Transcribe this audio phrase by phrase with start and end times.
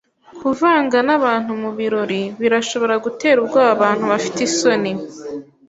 [0.41, 4.91] Kuvanga nabantu mubirori birashobora gutera ubwoba abantu bafite isoni.